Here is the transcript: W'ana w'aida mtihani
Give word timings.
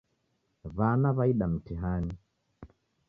W'ana 0.75 1.09
w'aida 1.17 1.45
mtihani 1.53 2.15